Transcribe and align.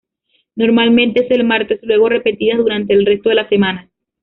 Normalmente 0.55 1.23
es 1.23 1.29
el 1.29 1.43
martes 1.43 1.79
luego 1.83 2.09
repetidas 2.09 2.57
durante 2.57 2.91
el 2.91 3.05
resto 3.05 3.29
de 3.29 3.35
la 3.35 3.47
semana. 3.49 3.87